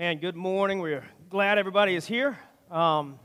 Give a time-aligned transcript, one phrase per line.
[0.00, 0.80] Man, good morning.
[0.80, 2.38] We're glad everybody is here.
[2.70, 3.18] Um,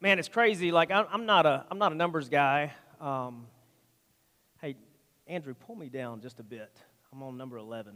[0.00, 0.72] man, it's crazy.
[0.72, 2.72] Like I'm, not a I'm not a numbers guy.
[3.00, 3.46] Um,
[4.60, 4.74] hey,
[5.28, 6.76] Andrew, pull me down just a bit.
[7.12, 7.94] I'm on number 11.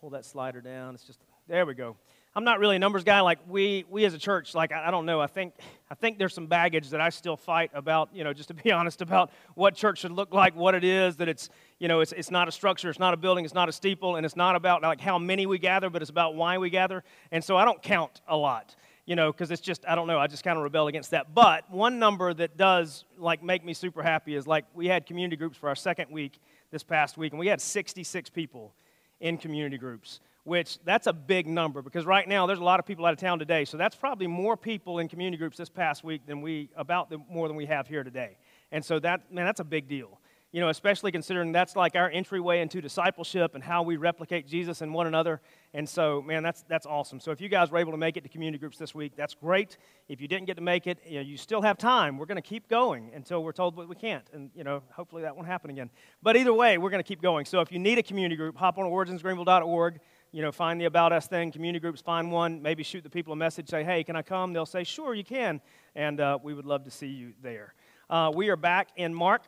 [0.00, 0.96] Pull that slider down.
[0.96, 1.96] It's just there we go.
[2.34, 3.20] I'm not really a numbers guy.
[3.20, 5.20] Like we, we as a church, like I, I, don't know.
[5.20, 5.52] I think,
[5.90, 8.08] I think there's some baggage that I still fight about.
[8.14, 11.16] You know, just to be honest about what church should look like, what it is.
[11.16, 13.68] That it's, you know, it's, it's not a structure, it's not a building, it's not
[13.68, 16.56] a steeple, and it's not about like how many we gather, but it's about why
[16.56, 17.04] we gather.
[17.30, 18.76] And so I don't count a lot.
[19.04, 20.18] You know, because it's just I don't know.
[20.18, 21.34] I just kind of rebel against that.
[21.34, 25.36] But one number that does like make me super happy is like we had community
[25.36, 26.38] groups for our second week
[26.70, 28.72] this past week, and we had 66 people
[29.20, 32.86] in community groups which that's a big number because right now there's a lot of
[32.86, 33.64] people out of town today.
[33.64, 37.18] So that's probably more people in community groups this past week than we, about the,
[37.30, 38.36] more than we have here today.
[38.72, 40.18] And so that, man, that's a big deal.
[40.50, 44.82] You know, especially considering that's like our entryway into discipleship and how we replicate Jesus
[44.82, 45.40] and one another.
[45.72, 47.20] And so, man, that's, that's awesome.
[47.20, 49.32] So if you guys were able to make it to community groups this week, that's
[49.32, 49.78] great.
[50.08, 52.18] If you didn't get to make it, you, know, you still have time.
[52.18, 54.28] We're going to keep going until we're told that we can't.
[54.34, 55.88] And, you know, hopefully that won't happen again.
[56.22, 57.46] But either way, we're going to keep going.
[57.46, 60.00] So if you need a community group, hop on originsgreenville.org
[60.32, 63.34] you know, find the About Us thing, community groups, find one, maybe shoot the people
[63.34, 64.54] a message, say, hey, can I come?
[64.54, 65.60] They'll say, sure, you can.
[65.94, 67.74] And uh, we would love to see you there.
[68.08, 69.42] Uh, we are back in Mark.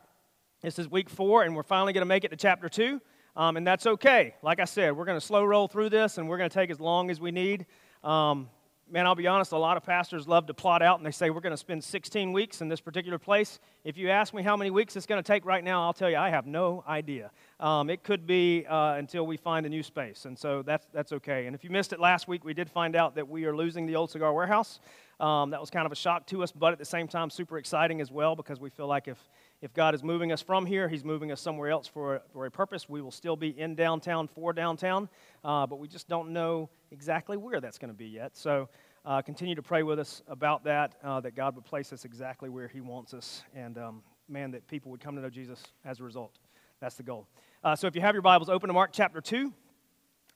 [0.60, 3.00] This is week four, and we're finally going to make it to chapter two.
[3.34, 4.34] Um, and that's okay.
[4.42, 6.70] Like I said, we're going to slow roll through this, and we're going to take
[6.70, 7.64] as long as we need.
[8.02, 8.50] Um,
[8.90, 11.30] man, I'll be honest, a lot of pastors love to plot out and they say,
[11.30, 13.58] we're going to spend 16 weeks in this particular place.
[13.82, 16.10] If you ask me how many weeks it's going to take right now, I'll tell
[16.10, 17.30] you, I have no idea.
[17.64, 21.12] Um, it could be uh, until we find a new space, and so that's, that's
[21.12, 21.46] okay.
[21.46, 23.86] And if you missed it last week, we did find out that we are losing
[23.86, 24.80] the old cigar warehouse.
[25.18, 27.56] Um, that was kind of a shock to us, but at the same time, super
[27.56, 29.16] exciting as well because we feel like if,
[29.62, 32.50] if God is moving us from here, He's moving us somewhere else for, for a
[32.50, 32.86] purpose.
[32.86, 35.08] We will still be in downtown for downtown,
[35.42, 38.36] uh, but we just don't know exactly where that's going to be yet.
[38.36, 38.68] So
[39.06, 42.50] uh, continue to pray with us about that, uh, that God would place us exactly
[42.50, 46.00] where He wants us, and um, man, that people would come to know Jesus as
[46.00, 46.32] a result.
[46.80, 47.26] That's the goal.
[47.64, 49.50] Uh, so if you have your Bibles, open to Mark chapter 2.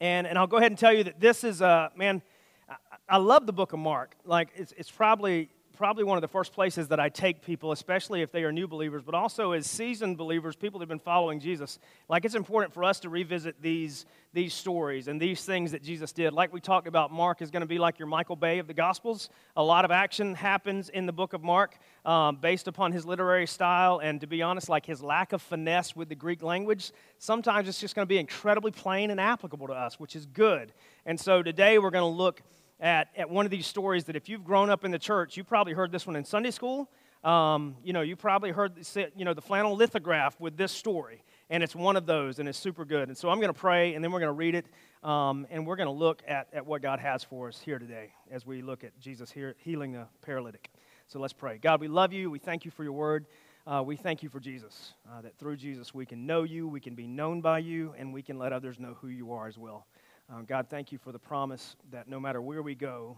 [0.00, 2.22] And, and I'll go ahead and tell you that this is, uh, man,
[2.66, 4.14] I, I love the book of Mark.
[4.24, 8.20] Like, it's, it's probably probably one of the first places that I take people, especially
[8.20, 11.38] if they are new believers, but also as seasoned believers, people that have been following
[11.38, 11.78] Jesus.
[12.08, 16.10] Like it's important for us to revisit these, these stories and these things that Jesus
[16.10, 16.32] did.
[16.32, 18.74] Like we talked about, Mark is going to be like your Michael Bay of the
[18.74, 19.30] Gospels.
[19.54, 23.46] A lot of action happens in the book of Mark um, based upon his literary
[23.46, 26.90] style, and to be honest, like his lack of finesse with the Greek language.
[27.18, 30.72] Sometimes it's just going to be incredibly plain and applicable to us, which is good.
[31.06, 32.42] And so today we're going to look
[32.80, 35.44] at, at one of these stories that if you've grown up in the church, you
[35.44, 36.88] probably heard this one in Sunday school.
[37.24, 38.74] Um, you know, you probably heard
[39.16, 42.58] you know, the flannel lithograph with this story, and it's one of those, and it's
[42.58, 43.08] super good.
[43.08, 44.66] And so I'm going to pray, and then we're going to read it,
[45.02, 48.12] um, and we're going to look at, at what God has for us here today
[48.30, 50.70] as we look at Jesus here, healing the paralytic.
[51.08, 51.58] So let's pray.
[51.58, 52.30] God, we love you.
[52.30, 53.26] We thank you for your word.
[53.66, 56.80] Uh, we thank you for Jesus, uh, that through Jesus we can know you, we
[56.80, 59.58] can be known by you, and we can let others know who you are as
[59.58, 59.86] well.
[60.30, 63.16] Um, God, thank you for the promise that no matter where we go,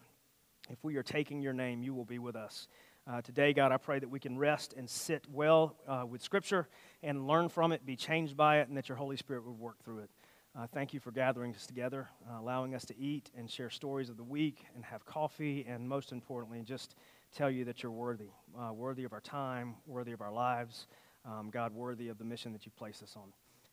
[0.69, 2.69] if we are taking your name, you will be with us.
[3.05, 6.69] Uh, today, God, I pray that we can rest and sit well uh, with Scripture
[7.03, 9.83] and learn from it, be changed by it, and that your Holy Spirit would work
[9.83, 10.11] through it.
[10.57, 14.09] Uh, thank you for gathering us together, uh, allowing us to eat and share stories
[14.09, 16.95] of the week and have coffee, and most importantly, just
[17.35, 20.87] tell you that you're worthy, uh, worthy of our time, worthy of our lives,
[21.25, 23.33] um, God, worthy of the mission that you place us on.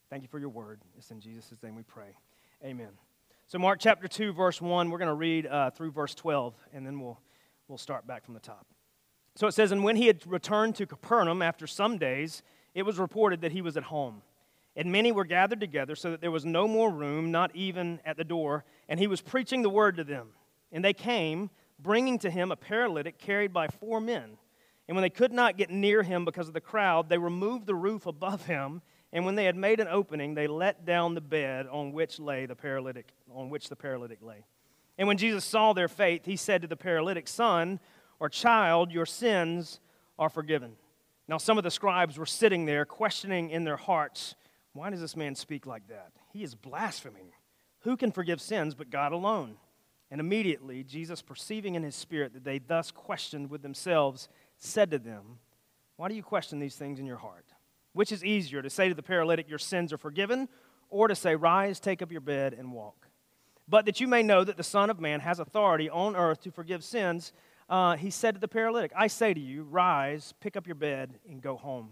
[0.09, 0.81] Thank you for your word.
[0.97, 2.15] It's in Jesus' name we pray.
[2.63, 3.06] Amen.
[3.49, 6.85] So, Mark chapter 2, verse 1, we're going to read uh, through verse 12, and
[6.85, 7.17] then we'll,
[7.69, 8.67] we'll start back from the top.
[9.35, 12.43] So it says, And when he had returned to Capernaum after some days,
[12.73, 14.21] it was reported that he was at home.
[14.75, 18.17] And many were gathered together, so that there was no more room, not even at
[18.17, 18.65] the door.
[18.89, 20.31] And he was preaching the word to them.
[20.73, 21.49] And they came,
[21.79, 24.37] bringing to him a paralytic carried by four men.
[24.89, 27.75] And when they could not get near him because of the crowd, they removed the
[27.75, 28.81] roof above him
[29.17, 32.45] and when they had made an opening, they let down the bed on which lay
[32.45, 34.45] the paralytic, on which the paralytic lay.
[34.95, 37.79] And when Jesus saw their faith, he said to the paralytic, Son
[38.19, 39.79] or child, your sins
[40.19, 40.73] are forgiven.
[41.27, 44.35] Now, some of the scribes were sitting there, questioning in their hearts,
[44.73, 46.11] Why does this man speak like that?
[46.31, 47.31] He is blaspheming.
[47.79, 49.57] Who can forgive sins but God alone?
[50.11, 54.99] And immediately, Jesus, perceiving in his spirit that they thus questioned with themselves, said to
[54.99, 55.39] them,
[55.95, 57.45] Why do you question these things in your heart?
[57.97, 60.49] Which is easier, to say to the paralytic, Your sins are forgiven,
[60.91, 63.07] or to say, Rise, take up your bed, and walk?
[63.67, 66.51] But that you may know that the Son of Man has authority on earth to
[66.51, 67.33] forgive sins,
[67.67, 71.17] uh, he said to the paralytic, I say to you, Rise, pick up your bed,
[71.27, 71.89] and go home.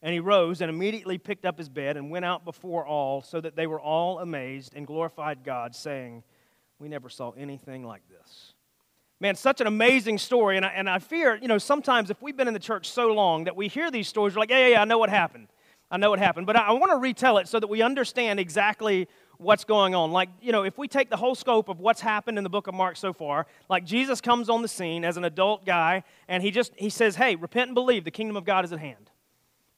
[0.00, 3.40] And he rose and immediately picked up his bed and went out before all, so
[3.40, 6.22] that they were all amazed and glorified God, saying,
[6.78, 8.54] We never saw anything like this.
[9.22, 10.56] Man, such an amazing story.
[10.56, 13.12] And I, and I fear, you know, sometimes if we've been in the church so
[13.12, 15.46] long that we hear these stories, we're like, yeah, yeah, yeah, I know what happened.
[15.92, 16.48] I know what happened.
[16.48, 19.06] But I, I want to retell it so that we understand exactly
[19.38, 20.10] what's going on.
[20.10, 22.66] Like, you know, if we take the whole scope of what's happened in the book
[22.66, 26.42] of Mark so far, like Jesus comes on the scene as an adult guy and
[26.42, 29.08] he just he says, "Hey, repent and believe, the kingdom of God is at hand."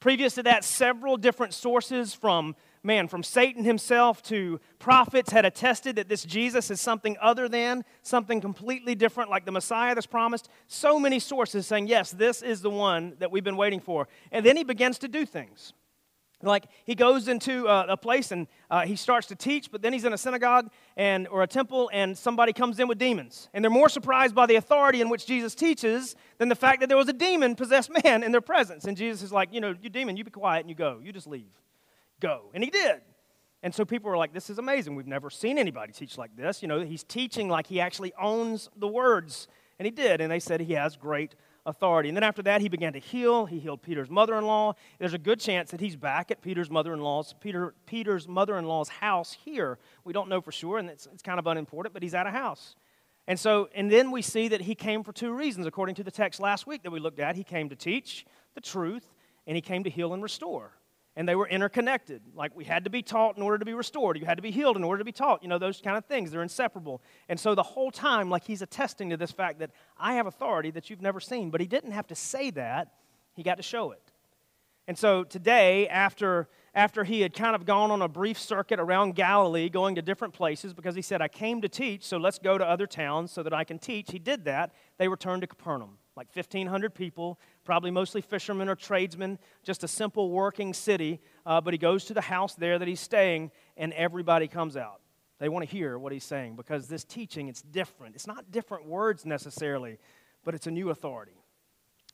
[0.00, 5.96] Previous to that, several different sources from man, from Satan himself to prophets had attested
[5.96, 10.48] that this Jesus is something other than, something completely different, like the Messiah that's promised.
[10.68, 14.06] So many sources saying, yes, this is the one that we've been waiting for.
[14.30, 15.72] And then he begins to do things.
[16.42, 19.92] Like he goes into a, a place and uh, he starts to teach, but then
[19.92, 23.64] he's in a synagogue and or a temple, and somebody comes in with demons, and
[23.64, 26.98] they're more surprised by the authority in which Jesus teaches than the fact that there
[26.98, 28.84] was a demon possessed man in their presence.
[28.84, 31.12] And Jesus is like, you know, you demon, you be quiet and you go, you
[31.12, 31.50] just leave,
[32.24, 33.02] go, and he did.
[33.62, 34.94] And so people were like, this is amazing.
[34.94, 36.60] We've never seen anybody teach like this.
[36.62, 39.48] You know, he's teaching like he actually owns the words,
[39.78, 40.20] and he did.
[40.20, 41.34] And they said he has great
[41.64, 42.10] authority.
[42.10, 43.46] And then after that, he began to heal.
[43.46, 44.74] He healed Peter's mother in law.
[44.98, 48.58] There's a good chance that he's back at Peter's mother in law's Peter, Peter's mother
[48.58, 49.78] in law's house here.
[50.04, 52.30] We don't know for sure, and it's, it's kind of unimportant, but he's at a
[52.30, 52.76] house.
[53.26, 56.10] And so, and then we see that he came for two reasons, according to the
[56.10, 57.34] text last week that we looked at.
[57.34, 59.14] He came to teach the truth,
[59.46, 60.74] and he came to heal and restore
[61.16, 62.22] and they were interconnected.
[62.34, 64.18] Like we had to be taught in order to be restored.
[64.18, 65.42] You had to be healed in order to be taught.
[65.42, 66.30] You know, those kind of things.
[66.30, 67.02] They're inseparable.
[67.28, 70.70] And so the whole time, like he's attesting to this fact that I have authority
[70.72, 71.50] that you've never seen.
[71.50, 72.94] But he didn't have to say that,
[73.34, 74.00] he got to show it.
[74.86, 79.14] And so today, after, after he had kind of gone on a brief circuit around
[79.14, 82.58] Galilee, going to different places, because he said, I came to teach, so let's go
[82.58, 84.10] to other towns so that I can teach.
[84.10, 84.72] He did that.
[84.98, 90.30] They returned to Capernaum like 1,500 people, probably mostly fishermen or tradesmen, just a simple
[90.30, 91.20] working city.
[91.46, 95.00] Uh, but he goes to the house there that he's staying, and everybody comes out.
[95.38, 98.14] They want to hear what he's saying because this teaching, it's different.
[98.14, 99.98] It's not different words necessarily,
[100.44, 101.36] but it's a new authority.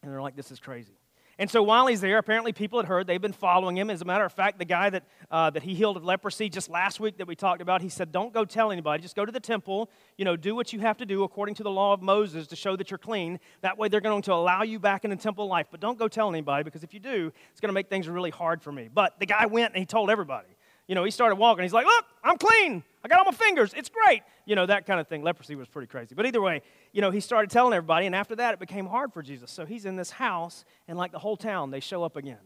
[0.02, 0.99] And they're like, this is crazy.
[1.40, 3.06] And so while he's there, apparently people had heard.
[3.06, 3.88] They've been following him.
[3.88, 6.68] As a matter of fact, the guy that, uh, that he healed of leprosy just
[6.68, 9.02] last week that we talked about, he said, Don't go tell anybody.
[9.02, 9.88] Just go to the temple.
[10.18, 12.56] You know, do what you have to do according to the law of Moses to
[12.56, 13.40] show that you're clean.
[13.62, 15.68] That way they're going to allow you back in the temple life.
[15.70, 18.28] But don't go tell anybody because if you do, it's going to make things really
[18.28, 18.90] hard for me.
[18.92, 20.48] But the guy went and he told everybody
[20.90, 21.62] you know, he started walking.
[21.62, 22.82] He's like, look, I'm clean.
[23.04, 23.72] I got all my fingers.
[23.76, 24.24] It's great.
[24.44, 25.22] You know, that kind of thing.
[25.22, 26.16] Leprosy was pretty crazy.
[26.16, 29.12] But either way, you know, he started telling everybody, and after that, it became hard
[29.12, 29.52] for Jesus.
[29.52, 32.40] So he's in this house, and like the whole town, they show up again.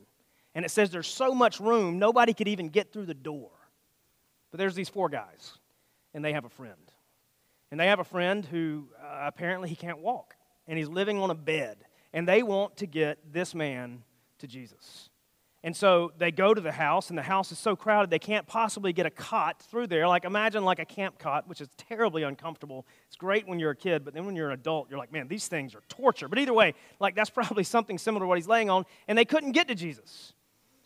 [0.55, 3.49] And it says there's so much room, nobody could even get through the door.
[4.51, 5.55] But there's these four guys,
[6.13, 6.93] and they have a friend.
[7.71, 10.37] And they have a friend who uh, apparently he can't walk,
[10.69, 11.79] and he's living on a bed.
[12.13, 14.03] And they want to get this man
[14.41, 15.09] to Jesus.
[15.65, 18.47] And so they go to the house, and the house is so crowded they can't
[18.47, 20.07] possibly get a cot through there.
[20.07, 22.87] Like, imagine like a camp cot, which is terribly uncomfortable.
[23.07, 25.27] It's great when you're a kid, but then when you're an adult, you're like, man,
[25.27, 26.29] these things are torture.
[26.29, 29.25] But either way, like, that's probably something similar to what he's laying on, and they
[29.25, 30.35] couldn't get to Jesus.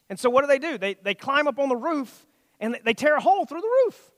[0.08, 0.78] And so what do they do?
[0.78, 2.25] They, they climb up on the roof,
[2.60, 4.12] and they tear a hole through the roof.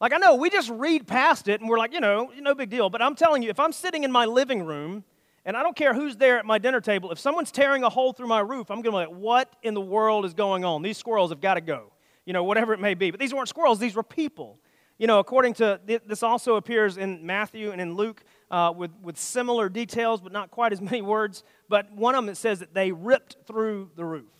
[0.00, 2.70] Like, I know, we just read past it, and we're like, you know, no big
[2.70, 2.88] deal.
[2.88, 5.04] But I'm telling you, if I'm sitting in my living room,
[5.44, 7.10] and I don't care who's there at my dinner table.
[7.10, 9.74] If someone's tearing a hole through my roof, I'm going to be like, what in
[9.74, 10.82] the world is going on?
[10.82, 11.92] These squirrels have got to go.
[12.24, 13.10] You know, whatever it may be.
[13.10, 14.58] But these weren't squirrels, these were people.
[14.98, 18.22] You know, according to this also appears in Matthew and in Luke
[18.52, 21.42] uh, with, with similar details, but not quite as many words.
[21.68, 24.30] But one of them it says that they ripped through the roof.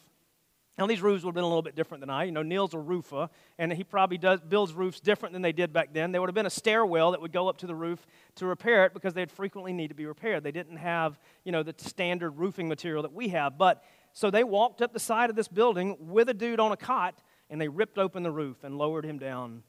[0.83, 2.25] Now, these roofs would have been a little bit different than I.
[2.25, 5.73] You know, Neil's a roofer, and he probably does, builds roofs different than they did
[5.73, 6.11] back then.
[6.11, 8.85] There would have been a stairwell that would go up to the roof to repair
[8.85, 10.43] it because they'd frequently need to be repaired.
[10.43, 13.57] They didn't have, you know, the standard roofing material that we have.
[13.57, 16.77] But so they walked up the side of this building with a dude on a
[16.77, 19.63] cot, and they ripped open the roof and lowered him down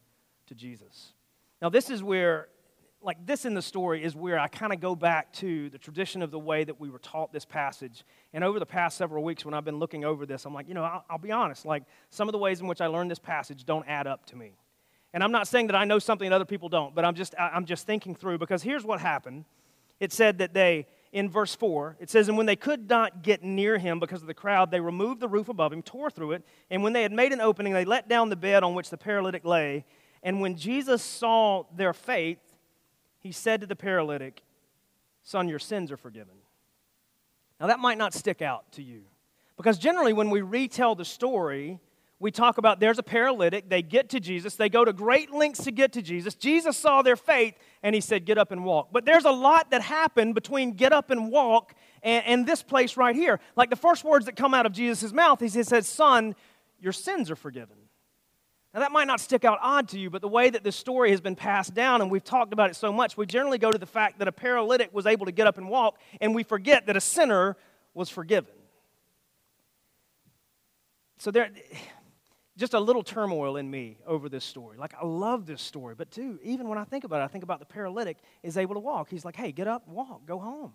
[0.48, 1.14] to Jesus.
[1.62, 2.48] Now, this is where
[3.04, 6.22] like this in the story is where I kind of go back to the tradition
[6.22, 8.04] of the way that we were taught this passage.
[8.34, 10.74] And over the past several weeks, when I've been looking over this, I'm like, you
[10.74, 13.20] know, I'll, I'll, be honest, like some of the ways in which I learned this
[13.20, 14.54] passage don't add up to me.
[15.14, 17.36] And I'm not saying that I know something that other people don't, but I'm just,
[17.38, 19.46] I'm just thinking through because here's what happened.
[20.00, 23.44] It said that they, in verse 4, it says, And when they could not get
[23.44, 26.44] near him because of the crowd, they removed the roof above him, tore through it,
[26.72, 28.98] and when they had made an opening, they let down the bed on which the
[28.98, 29.86] paralytic lay.
[30.24, 32.40] And when Jesus saw their faith,
[33.24, 34.44] he said to the paralytic,
[35.24, 36.36] Son, your sins are forgiven.
[37.60, 39.04] Now, that might not stick out to you
[39.56, 41.80] because generally, when we retell the story,
[42.20, 45.64] we talk about there's a paralytic, they get to Jesus, they go to great lengths
[45.64, 46.36] to get to Jesus.
[46.36, 48.90] Jesus saw their faith and he said, Get up and walk.
[48.92, 52.98] But there's a lot that happened between get up and walk and, and this place
[52.98, 53.40] right here.
[53.56, 56.36] Like the first words that come out of Jesus' mouth, he says, Son,
[56.80, 57.78] your sins are forgiven.
[58.74, 61.12] Now, that might not stick out odd to you, but the way that this story
[61.12, 63.78] has been passed down, and we've talked about it so much, we generally go to
[63.78, 66.88] the fact that a paralytic was able to get up and walk, and we forget
[66.88, 67.56] that a sinner
[67.94, 68.54] was forgiven.
[71.20, 71.52] So there,
[72.58, 74.78] just a little turmoil in me over this story.
[74.78, 77.44] Like, I love this story, but too, even when I think about it, I think
[77.44, 79.08] about the paralytic is able to walk.
[79.10, 80.74] He's like, hey, get up, walk, go home.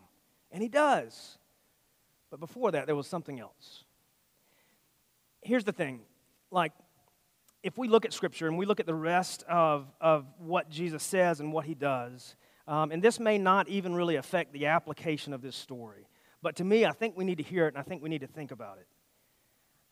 [0.52, 1.36] And he does.
[2.30, 3.84] But before that, there was something else.
[5.42, 6.00] Here's the thing
[6.50, 6.72] like,
[7.68, 11.02] if we look at Scripture and we look at the rest of, of what Jesus
[11.02, 12.34] says and what he does,
[12.66, 16.08] um, and this may not even really affect the application of this story,
[16.40, 18.22] but to me, I think we need to hear it and I think we need
[18.22, 18.86] to think about it.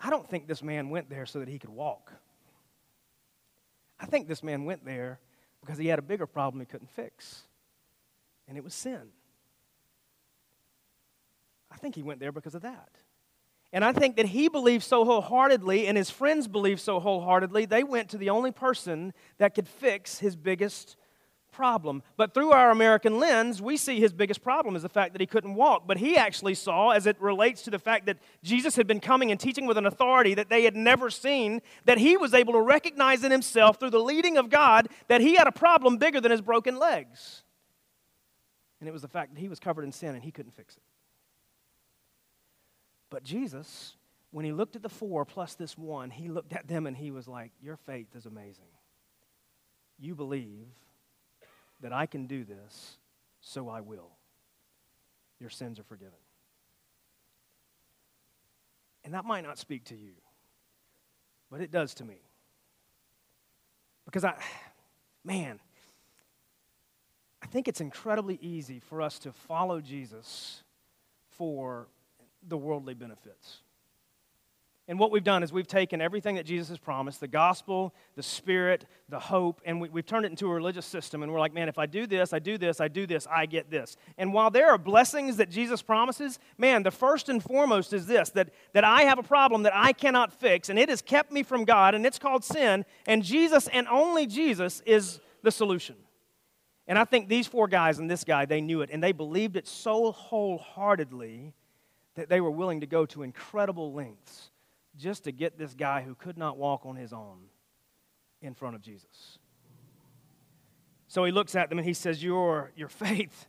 [0.01, 2.15] I don't think this man went there so that he could walk.
[4.01, 5.21] I think this man went there
[5.61, 7.43] because he had a bigger problem he couldn't fix,
[8.49, 9.03] and it was sin.
[11.71, 12.89] I think he went there because of that.
[13.73, 17.85] And I think that he believed so wholeheartedly, and his friends believed so wholeheartedly, they
[17.85, 20.97] went to the only person that could fix his biggest
[21.57, 22.03] problem.
[22.17, 25.27] But through our American lens, we see his biggest problem is the fact that he
[25.27, 25.85] couldn't walk.
[25.87, 29.31] But he actually saw, as it relates to the fact that Jesus had been coming
[29.31, 32.61] and teaching with an authority that they had never seen, that he was able to
[32.61, 36.31] recognize in himself through the leading of God that he had a problem bigger than
[36.31, 37.43] his broken legs.
[38.81, 40.77] And it was the fact that he was covered in sin and he couldn't fix
[40.77, 40.83] it.
[43.11, 43.97] But Jesus,
[44.31, 47.11] when he looked at the four plus this one, he looked at them and he
[47.11, 48.65] was like, Your faith is amazing.
[49.99, 50.67] You believe
[51.81, 52.99] that I can do this,
[53.41, 54.11] so I will.
[55.41, 56.19] Your sins are forgiven.
[59.05, 60.13] And that might not speak to you,
[61.51, 62.17] but it does to me.
[64.05, 64.35] Because I,
[65.25, 65.61] man,
[67.43, 70.63] I think it's incredibly easy for us to follow Jesus
[71.31, 71.87] for
[72.49, 73.61] the worldly benefits.
[74.89, 78.23] And what we've done is we've taken everything that Jesus has promised the gospel, the
[78.23, 81.25] spirit, the hope, and we, have turned it into a religious system.
[81.25, 83.47] And we're like, man, if I do this, I do this, I do this, I
[83.47, 83.97] get this.
[84.17, 88.31] And while there are blessings that Jesus promises, man, the first and foremost is this
[88.31, 91.43] that, that I have a problem that I cannot fix, and it has kept me
[91.43, 92.85] from God, and it's called sin.
[93.07, 95.97] And Jesus and only Jesus is the solution.
[96.87, 99.57] And I think these four guys and this guy, they knew it, and they believed
[99.57, 101.55] it so wholeheartedly
[102.17, 104.51] that they were willing to go to incredible lengths
[104.97, 107.39] just to get this guy who could not walk on his own
[108.43, 109.39] in front of Jesus.
[111.09, 113.47] So he looks at them and he says, Your, your faith.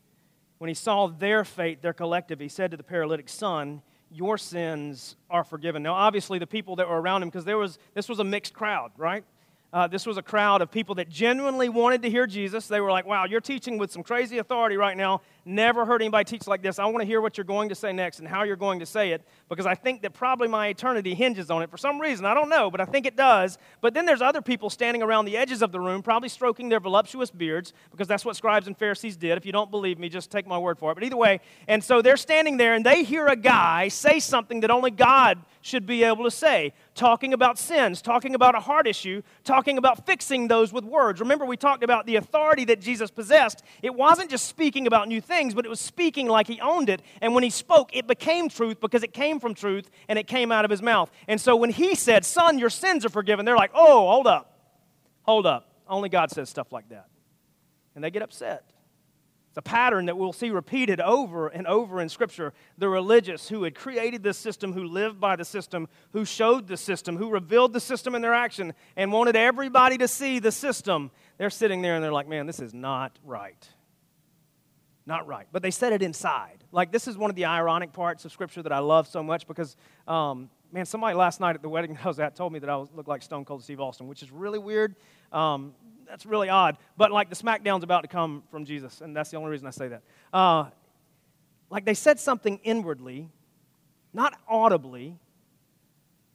[0.60, 3.82] When he saw their faith, their collective, he said to the paralytic son,
[4.12, 5.84] Your sins are forgiven.
[5.84, 8.54] Now, obviously, the people that were around him, because there was this was a mixed
[8.54, 9.24] crowd, right?
[9.74, 12.68] Uh, this was a crowd of people that genuinely wanted to hear Jesus.
[12.68, 15.22] They were like, wow, you're teaching with some crazy authority right now.
[15.48, 16.78] Never heard anybody teach like this.
[16.78, 18.86] I want to hear what you're going to say next and how you're going to
[18.86, 22.26] say it because I think that probably my eternity hinges on it for some reason.
[22.26, 23.58] I don't know, but I think it does.
[23.80, 26.82] But then there's other people standing around the edges of the room, probably stroking their
[26.82, 29.38] voluptuous beards because that's what scribes and Pharisees did.
[29.38, 30.96] If you don't believe me, just take my word for it.
[30.96, 31.40] But either way,
[31.70, 35.40] and so they're standing there and they hear a guy say something that only God
[35.62, 40.06] should be able to say talking about sins, talking about a heart issue, talking about
[40.06, 41.20] fixing those with words.
[41.20, 43.64] Remember, we talked about the authority that Jesus possessed.
[43.82, 47.02] It wasn't just speaking about new things, but it was speaking like he owned it.
[47.22, 50.52] And when he spoke, it became truth because it came from truth and it came
[50.52, 51.12] out of his mouth.
[51.28, 54.54] And so when he said, Son, your sins are forgiven, they're like, Oh, hold up.
[55.24, 55.70] Hold up.
[55.88, 57.08] Only God says stuff like that.
[57.96, 58.64] And they get upset.
[59.50, 62.54] It's a pattern that we'll see repeated over and over in Scripture.
[62.78, 66.78] The religious who had created this system, who lived by the system, who showed the
[66.78, 71.12] system, who revealed the system in their action, and wanted everybody to see the system,
[71.38, 73.68] they're sitting there and they're like, man, this is not right.
[75.08, 75.48] Not right.
[75.54, 76.66] But they said it inside.
[76.74, 79.48] Like, this is one of the ironic parts of Scripture that I love so much
[79.48, 82.70] because, um, man, somebody last night at the wedding I was at told me that
[82.70, 84.96] I was, looked like Stone Cold Steve Austin, which is really weird.
[85.32, 85.74] Um,
[86.06, 86.78] that's really odd.
[86.98, 89.72] But like the smackdown's about to come from Jesus, and that's the only reason I
[89.72, 90.04] say that.
[90.34, 90.66] Uh,
[91.70, 93.30] like they said something inwardly,
[94.14, 95.16] not audibly,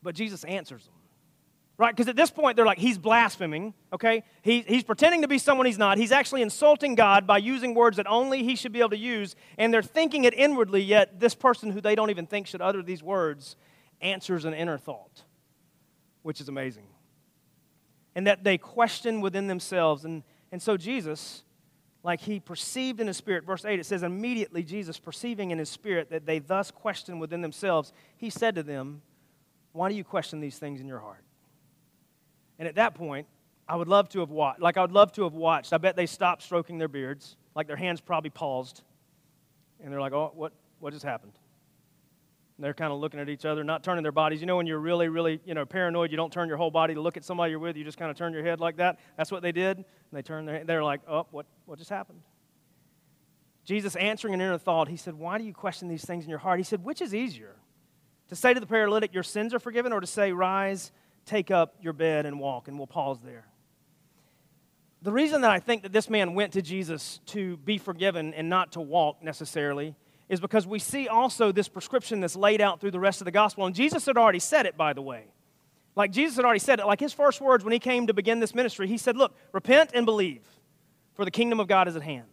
[0.03, 0.95] but Jesus answers them.
[1.83, 1.95] Right?
[1.95, 4.23] Because at this point, they're like, he's blaspheming, okay?
[4.43, 5.99] He, he's pretending to be someone he's not.
[5.99, 9.35] He's actually insulting God by using words that only he should be able to use,
[9.59, 12.83] and they're thinking it inwardly, yet this person who they don't even think should utter
[12.83, 13.57] these words
[14.01, 15.25] answers an inner thought,
[16.23, 16.87] which is amazing
[18.15, 20.05] and that they question within themselves.
[20.05, 21.43] And, and so Jesus,
[22.03, 25.69] like he perceived in his spirit, verse 8, it says, immediately Jesus, perceiving in his
[25.69, 29.03] spirit that they thus question within themselves, he said to them,
[29.73, 31.25] Why do you question these things in your heart?
[32.59, 33.27] And at that point,
[33.69, 35.73] I would love to have watched, like I would love to have watched.
[35.73, 38.83] I bet they stopped stroking their beards, like their hands probably paused.
[39.83, 41.33] And they're like, Oh, what, what just happened?
[42.57, 44.41] And they're kind of looking at each other, not turning their bodies.
[44.41, 46.95] You know, when you're really, really, you know, paranoid, you don't turn your whole body
[46.95, 47.77] to look at somebody you're with.
[47.77, 48.99] You just kind of turn your head like that.
[49.17, 49.79] That's what they did.
[49.79, 50.65] And they turned their.
[50.65, 52.21] They're like, oh, what, what just happened?
[53.65, 56.41] Jesus answering an inner thought, he said, Why do you question these things in your
[56.41, 56.59] heart?
[56.59, 57.57] He said, Which is easier?
[58.29, 60.91] To say to the paralytic, Your sins are forgiven, or to say, Rise,
[61.25, 62.69] take up your bed, and walk?
[62.69, 63.47] And we'll pause there.
[65.03, 68.49] The reason that I think that this man went to Jesus to be forgiven and
[68.49, 69.97] not to walk necessarily
[70.29, 73.33] is because we see also this prescription that's laid out through the rest of the
[73.33, 73.67] gospel.
[73.67, 75.25] And Jesus had already said it, by the way.
[75.97, 76.87] Like Jesus had already said it.
[76.87, 79.91] Like his first words when he came to begin this ministry, he said, Look, repent
[79.93, 80.47] and believe,
[81.15, 82.32] for the kingdom of God is at hand.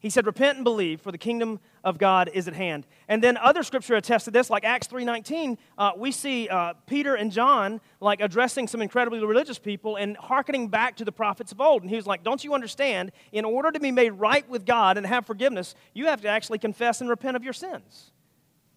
[0.00, 3.36] He said, "Repent and believe, for the kingdom of God is at hand." And then
[3.36, 5.58] other scripture attests to this, like Acts three nineteen.
[5.76, 10.68] Uh, we see uh, Peter and John like addressing some incredibly religious people and hearkening
[10.68, 11.82] back to the prophets of old.
[11.82, 13.10] And he was like, "Don't you understand?
[13.32, 16.58] In order to be made right with God and have forgiveness, you have to actually
[16.58, 18.12] confess and repent of your sins.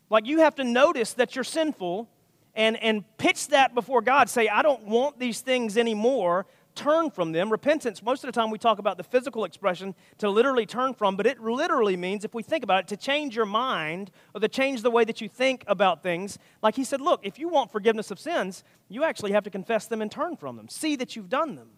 [0.10, 2.10] Like you have to notice that you're sinful."
[2.54, 4.30] And, and pitch that before God.
[4.30, 7.52] Say, I don't want these things anymore turn from them.
[7.52, 11.16] Repentance, most of the time we talk about the physical expression to literally turn from,
[11.16, 14.48] but it literally means, if we think about it, to change your mind or to
[14.48, 16.38] change the way that you think about things.
[16.62, 19.88] Like he said, look, if you want forgiveness of sins, you actually have to confess
[19.88, 20.70] them and turn from them.
[20.70, 21.70] See that you've done them.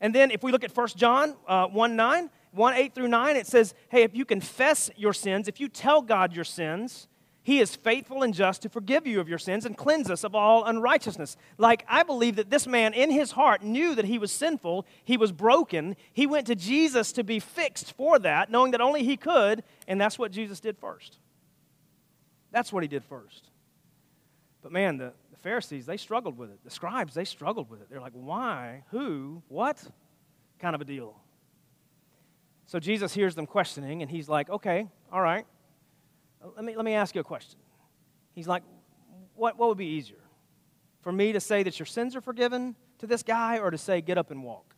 [0.00, 3.36] And then if we look at 1 John uh, 1 9, 1 8 through 9,
[3.36, 7.08] it says, hey, if you confess your sins, if you tell God your sins,
[7.46, 10.34] he is faithful and just to forgive you of your sins and cleanse us of
[10.34, 11.36] all unrighteousness.
[11.58, 15.16] Like, I believe that this man in his heart knew that he was sinful, he
[15.16, 15.94] was broken.
[16.12, 20.00] He went to Jesus to be fixed for that, knowing that only he could, and
[20.00, 21.18] that's what Jesus did first.
[22.50, 23.48] That's what he did first.
[24.60, 26.58] But man, the, the Pharisees, they struggled with it.
[26.64, 27.86] The scribes, they struggled with it.
[27.88, 28.82] They're like, why?
[28.90, 29.40] Who?
[29.46, 29.80] What?
[30.58, 31.16] Kind of a deal.
[32.64, 35.46] So Jesus hears them questioning, and he's like, okay, all right
[36.54, 37.58] let me, let me ask you a question.
[38.34, 38.62] He's like,
[39.34, 40.20] what, what would be easier?
[41.00, 44.00] For me to say that your sins are forgiven to this guy or to say,
[44.00, 44.74] get up and walk?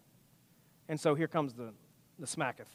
[0.89, 1.73] And so here comes the,
[2.19, 2.69] the smacketh.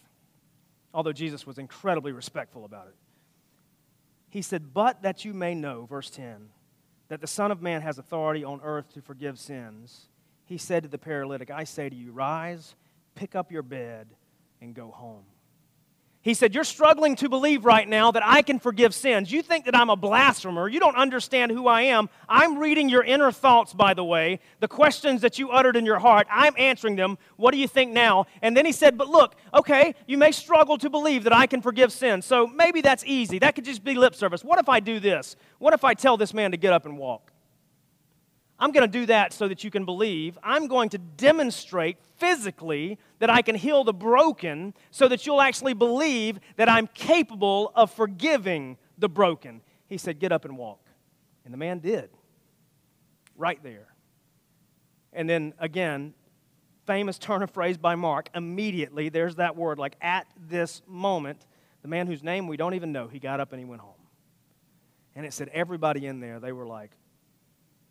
[0.94, 2.96] Although Jesus was incredibly respectful about it.
[4.29, 6.50] He said, But that you may know, verse 10,
[7.10, 10.08] that the Son of Man has authority on earth to forgive sins,
[10.46, 12.75] he said to the paralytic, I say to you, rise,
[13.16, 14.08] pick up your bed,
[14.62, 15.25] and go home.
[16.24, 19.29] He said, You're struggling to believe right now that I can forgive sins.
[19.29, 20.70] You think that I'm a blasphemer.
[20.70, 22.09] You don't understand who I am.
[22.29, 26.00] I'm reading your inner thoughts, by the way, the questions that you uttered in your
[26.00, 26.25] heart.
[26.31, 27.18] I'm answering them.
[27.36, 28.27] What do you think now?
[28.42, 31.62] And then he said, But look, okay, you may struggle to believe that I can
[31.62, 32.25] forgive sins.
[32.25, 33.40] So maybe that's easy.
[33.40, 34.46] That could just be lip service.
[34.46, 35.36] What if I do this?
[35.59, 37.32] What if I tell this man to get up and walk?
[38.64, 40.38] I'm going to do that so that you can believe.
[40.42, 45.74] I'm going to demonstrate physically that I can heal the broken so that you'll actually
[45.74, 49.60] believe that I'm capable of forgiving the broken.
[49.90, 50.80] He said, Get up and walk.
[51.44, 52.10] And the man did.
[53.36, 53.90] Right there.
[55.12, 56.14] And then again,
[56.88, 61.46] famous turn of phrase by Mark, immediately, there's that word, like at this moment,
[61.82, 63.92] the man whose name we don't even know, he got up and he went home.
[65.18, 66.92] And it said, everybody in there, they were like,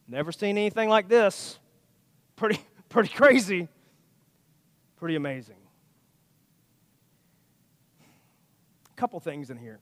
[0.09, 1.59] Never seen anything like this.
[2.37, 3.69] Pretty, pretty crazy.
[4.97, 5.57] Pretty amazing.
[8.91, 9.81] A couple things in here.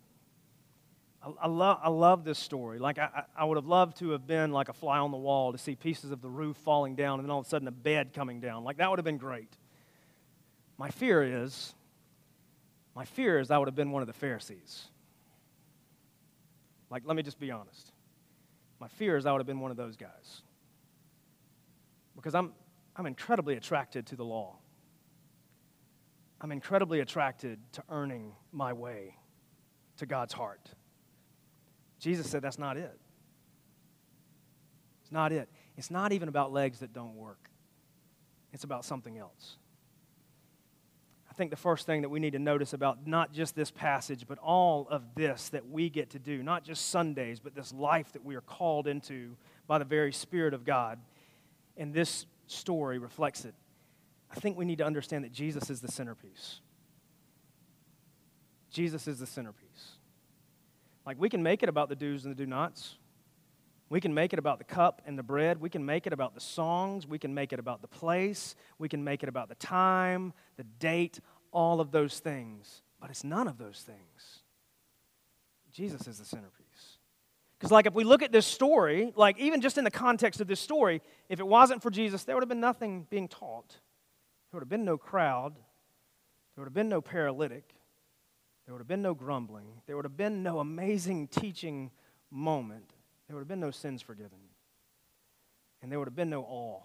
[1.23, 2.79] I, I, love, I love this story.
[2.79, 5.53] Like, I, I would have loved to have been like a fly on the wall
[5.53, 7.73] to see pieces of the roof falling down and then all of a sudden a
[7.73, 8.65] bed coming down.
[8.65, 9.53] Like, that would have been great.
[10.79, 11.75] My fear is,
[12.95, 14.87] my fear is I would have been one of the Pharisees.
[16.89, 17.93] Like, let me just be honest.
[18.81, 20.43] My fear is I would have been one of those guys.
[22.17, 22.53] Because I'm,
[22.97, 24.57] I'm incredibly attracted to the law.
[26.41, 29.17] I'm incredibly attracted to earning my way
[29.99, 30.71] to God's heart.
[31.99, 32.99] Jesus said that's not it.
[35.03, 35.51] It's not it.
[35.77, 37.51] It's not even about legs that don't work,
[38.53, 39.59] it's about something else
[41.33, 44.39] think the first thing that we need to notice about not just this passage, but
[44.39, 48.25] all of this that we get to do, not just Sundays, but this life that
[48.25, 50.99] we are called into by the very Spirit of God,
[51.77, 53.55] and this story reflects it.
[54.31, 56.61] I think we need to understand that Jesus is the centerpiece.
[58.71, 59.97] Jesus is the centerpiece.
[61.05, 62.97] Like, we can make it about the do's and the do nots.
[63.91, 65.61] We can make it about the cup and the bread.
[65.61, 67.07] We can make it about the songs.
[67.07, 68.55] We can make it about the place.
[68.79, 71.19] We can make it about the time, the date,
[71.51, 72.83] all of those things.
[73.01, 74.39] But it's none of those things.
[75.73, 76.99] Jesus is the centerpiece.
[77.59, 80.47] Because, like, if we look at this story, like, even just in the context of
[80.47, 83.69] this story, if it wasn't for Jesus, there would have been nothing being taught.
[84.51, 85.55] There would have been no crowd.
[86.55, 87.75] There would have been no paralytic.
[88.65, 89.83] There would have been no grumbling.
[89.87, 91.91] There would have been no amazing teaching
[92.31, 92.93] moment,
[93.31, 94.41] there would have been no sins forgiven.
[95.81, 96.81] And there would have been no awe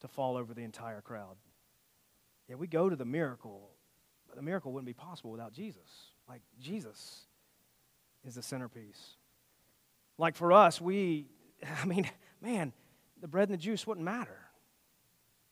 [0.00, 1.36] to fall over the entire crowd.
[2.48, 3.68] Yeah, we go to the miracle,
[4.26, 6.14] but the miracle wouldn't be possible without Jesus.
[6.26, 7.26] Like, Jesus
[8.26, 9.16] is the centerpiece.
[10.16, 11.26] Like for us, we,
[11.82, 12.08] I mean,
[12.40, 12.72] man,
[13.20, 14.38] the bread and the juice wouldn't matter.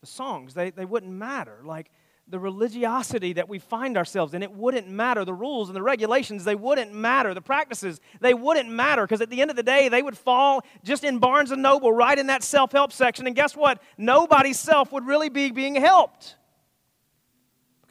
[0.00, 1.58] The songs, they, they wouldn't matter.
[1.62, 1.90] Like,
[2.30, 5.24] the religiosity that we find ourselves in, it wouldn't matter.
[5.24, 7.34] The rules and the regulations, they wouldn't matter.
[7.34, 10.64] The practices, they wouldn't matter because at the end of the day, they would fall
[10.84, 13.26] just in Barnes and Noble, right in that self help section.
[13.26, 13.82] And guess what?
[13.98, 16.36] Nobody's self would really be being helped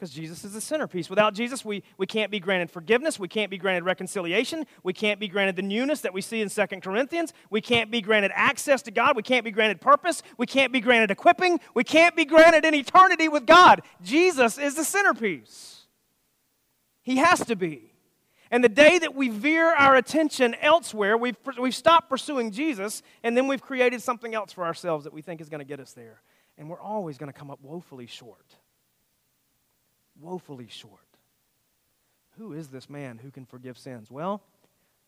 [0.00, 1.10] because Jesus is the centerpiece.
[1.10, 3.18] Without Jesus, we, we can't be granted forgiveness.
[3.18, 4.64] We can't be granted reconciliation.
[4.82, 7.34] We can't be granted the newness that we see in Second Corinthians.
[7.50, 9.14] We can't be granted access to God.
[9.14, 10.22] We can't be granted purpose.
[10.38, 11.60] We can't be granted equipping.
[11.74, 13.82] We can't be granted an eternity with God.
[14.02, 15.82] Jesus is the centerpiece.
[17.02, 17.92] He has to be.
[18.50, 23.36] And the day that we veer our attention elsewhere, we've, we've stopped pursuing Jesus, and
[23.36, 25.92] then we've created something else for ourselves that we think is going to get us
[25.92, 26.22] there.
[26.56, 28.56] And we're always going to come up woefully short
[30.20, 31.00] woefully short.
[32.38, 34.10] Who is this man who can forgive sins?
[34.10, 34.42] Well,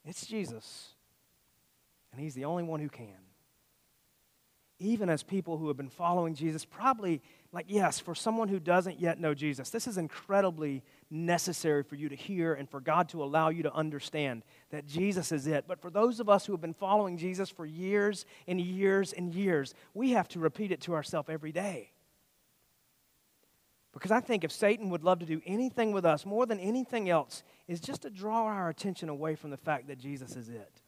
[0.05, 0.95] it's Jesus.
[2.13, 3.07] And he's the only one who can.
[4.79, 7.23] Even as people who have been following Jesus, probably,
[7.53, 12.09] like, yes, for someone who doesn't yet know Jesus, this is incredibly necessary for you
[12.09, 15.67] to hear and for God to allow you to understand that Jesus is it.
[15.69, 19.33] But for those of us who have been following Jesus for years and years and
[19.33, 21.93] years, we have to repeat it to ourselves every day.
[23.93, 27.11] Because I think if Satan would love to do anything with us more than anything
[27.11, 30.81] else, is just to draw our attention away from the fact that Jesus is it.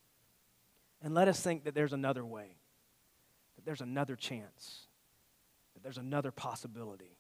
[1.02, 2.56] And let us think that there's another way,
[3.56, 4.86] that there's another chance,
[5.74, 7.18] that there's another possibility.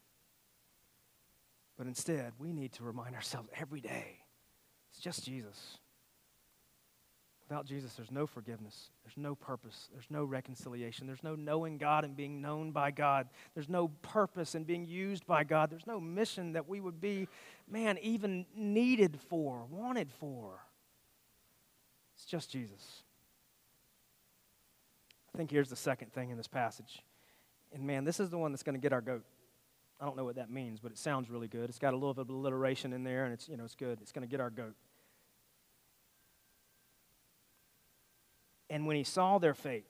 [1.76, 4.20] But instead, we need to remind ourselves every day
[4.90, 5.78] it's just Jesus.
[7.48, 8.90] Without Jesus, there's no forgiveness.
[9.04, 9.88] There's no purpose.
[9.92, 11.06] There's no reconciliation.
[11.06, 13.28] There's no knowing God and being known by God.
[13.52, 15.70] There's no purpose in being used by God.
[15.70, 17.28] There's no mission that we would be,
[17.68, 20.58] man, even needed for, wanted for.
[22.16, 23.02] It's just Jesus.
[25.34, 27.02] I think here's the second thing in this passage.
[27.74, 29.24] And man, this is the one that's going to get our goat.
[30.00, 31.68] I don't know what that means, but it sounds really good.
[31.68, 33.98] It's got a little bit of alliteration in there, and it's, you know, it's good.
[34.00, 34.74] It's going to get our goat.
[38.74, 39.84] And when he saw their faith,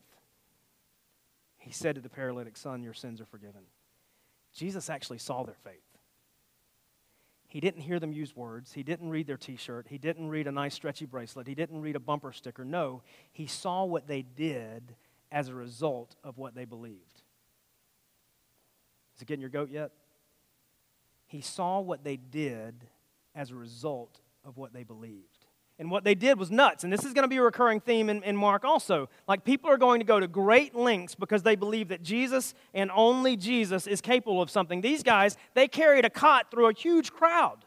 [1.56, 3.62] he said to the paralytic son, Your sins are forgiven.
[4.52, 5.80] Jesus actually saw their faith.
[7.48, 8.74] He didn't hear them use words.
[8.74, 9.86] He didn't read their t shirt.
[9.88, 11.46] He didn't read a nice stretchy bracelet.
[11.46, 12.62] He didn't read a bumper sticker.
[12.62, 13.00] No,
[13.32, 14.94] he saw what they did
[15.32, 17.22] as a result of what they believed.
[19.16, 19.92] Is it getting your goat yet?
[21.26, 22.84] He saw what they did
[23.34, 25.43] as a result of what they believed.
[25.78, 26.84] And what they did was nuts.
[26.84, 29.08] And this is going to be a recurring theme in, in, Mark also.
[29.26, 32.92] Like, people are going to go to great lengths because they believe that Jesus and
[32.92, 34.80] only Jesus is capable of something.
[34.80, 37.64] These guys, they carried a cot through a huge crowd.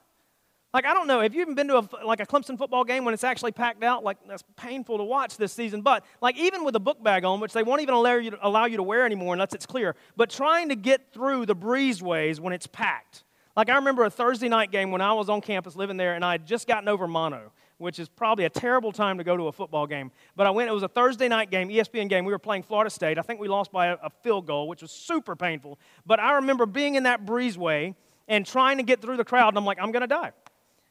[0.74, 3.04] Like, I don't know, have you even been to a, like a Clemson football game
[3.04, 4.04] when it's actually packed out?
[4.04, 5.82] Like, that's painful to watch this season.
[5.82, 8.48] But, like, even with a book bag on, which they won't even allow you to,
[8.48, 12.39] allow you to wear anymore unless it's clear, but trying to get through the breezeways
[12.39, 13.24] when it's packed.
[13.56, 16.24] Like, I remember a Thursday night game when I was on campus living there, and
[16.24, 19.48] I had just gotten over mono which is probably a terrible time to go to
[19.48, 20.12] a football game.
[20.36, 22.26] But I went, it was a Thursday night game, ESPN game.
[22.26, 23.18] We were playing Florida State.
[23.18, 25.80] I think we lost by a, a field goal, which was super painful.
[26.06, 27.96] But I remember being in that breezeway
[28.28, 30.32] and trying to get through the crowd, and I'm like, I'm going to die.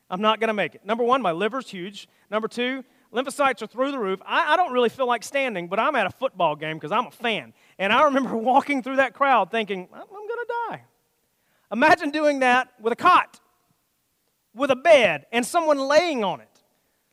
[0.09, 0.85] I'm not going to make it.
[0.85, 2.09] Number one, my liver's huge.
[2.31, 4.21] Number two, lymphocytes are through the roof.
[4.25, 7.07] I, I don't really feel like standing, but I'm at a football game because I'm
[7.07, 7.53] a fan.
[7.79, 10.83] And I remember walking through that crowd thinking, I'm, I'm going to die.
[11.73, 13.41] Imagine doing that with a cot,
[14.55, 16.56] with a bed, and someone laying on it.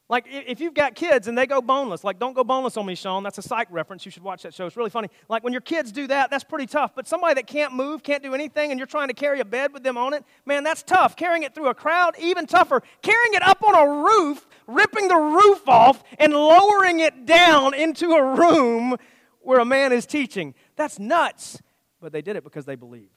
[0.10, 2.94] Like, if you've got kids and they go boneless, like, don't go boneless on me,
[2.94, 3.24] Sean.
[3.24, 4.06] That's a psych reference.
[4.06, 4.68] You should watch that show.
[4.68, 5.08] It's really funny.
[5.30, 6.94] Like, when your kids do that, that's pretty tough.
[6.94, 9.72] But somebody that can't move, can't do anything, and you're trying to carry a bed
[9.72, 11.16] with them on it, man, that's tough.
[11.16, 12.84] Carrying it through a crowd, even tougher.
[13.02, 18.12] Carrying it up on a roof, ripping the roof off, and lowering it down into
[18.12, 18.98] a room
[19.39, 20.54] where a man is teaching.
[20.76, 21.62] That's nuts.
[22.02, 23.10] But they did it because they believed.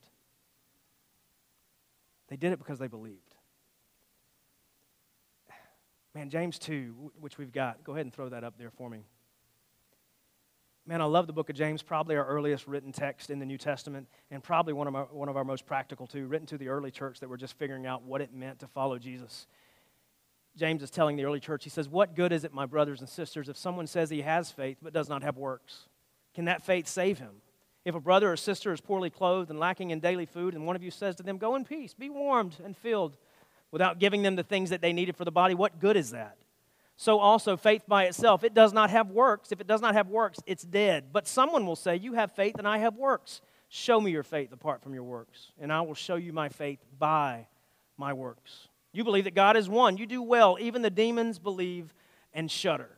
[2.29, 3.26] They did it because they believed.
[6.16, 9.00] Man, James 2, which we've got, go ahead and throw that up there for me.
[10.87, 13.59] Man, I love the book of James, probably our earliest written text in the New
[13.59, 16.68] Testament, and probably one of, our, one of our most practical, too, written to the
[16.68, 19.46] early church that were just figuring out what it meant to follow Jesus.
[20.57, 23.09] James is telling the early church, he says, What good is it, my brothers and
[23.11, 25.87] sisters, if someone says he has faith but does not have works?
[26.35, 27.42] Can that faith save him?
[27.85, 30.76] If a brother or sister is poorly clothed and lacking in daily food, and one
[30.76, 33.18] of you says to them, Go in peace, be warmed and filled,
[33.70, 36.37] without giving them the things that they needed for the body, what good is that?
[36.96, 39.52] So also, faith by itself, it does not have works.
[39.52, 41.07] If it does not have works, it's dead.
[41.12, 43.42] But someone will say, You have faith and I have works.
[43.68, 46.79] Show me your faith apart from your works, and I will show you my faith
[46.98, 47.48] by
[47.98, 48.68] my works.
[48.92, 49.98] You believe that God is one.
[49.98, 50.57] You do well.
[50.59, 51.92] Even the demons believe
[52.33, 52.95] and shudder.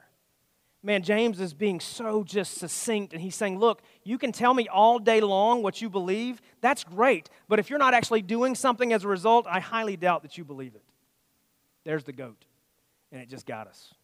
[0.82, 4.68] Man, James is being so just succinct, and he's saying, Look, you can tell me
[4.68, 6.40] all day long what you believe.
[6.60, 7.28] That's great.
[7.48, 10.44] But if you're not actually doing something as a result, I highly doubt that you
[10.44, 10.84] believe it.
[11.84, 12.44] There's the goat.
[13.10, 13.94] And it just got us.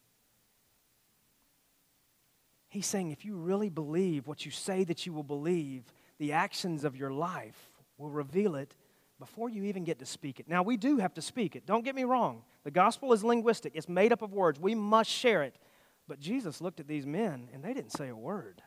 [2.68, 5.84] He's saying, if you really believe what you say that you will believe,
[6.18, 8.74] the actions of your life will reveal it
[9.20, 10.48] before you even get to speak it.
[10.48, 11.66] Now, we do have to speak it.
[11.66, 12.42] Don't get me wrong.
[12.64, 14.58] The gospel is linguistic, it's made up of words.
[14.58, 15.56] We must share it.
[16.06, 18.62] But Jesus looked at these men and they didn't say a word.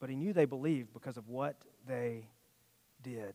[0.00, 2.28] But he knew they believed because of what they
[3.02, 3.34] did.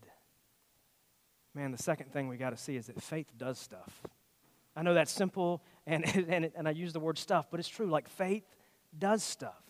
[1.54, 4.04] Man, the second thing we got to see is that faith does stuff.
[4.76, 7.90] I know that's simple and, and, and I use the word stuff, but it's true.
[7.90, 8.46] Like faith
[8.98, 9.64] does stuff.